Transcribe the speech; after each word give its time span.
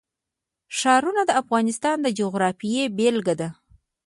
ښارونه 0.77 1.21
د 1.25 1.31
افغانستان 1.41 1.97
د 2.01 2.07
جغرافیې 2.19 2.83
بېلګه 2.97 3.33
ده. 3.41 3.49